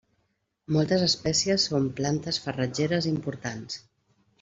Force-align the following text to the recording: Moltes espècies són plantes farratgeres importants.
Moltes 0.77 1.03
espècies 1.09 1.67
són 1.73 1.87
plantes 2.01 2.43
farratgeres 2.49 3.15
importants. 3.17 3.83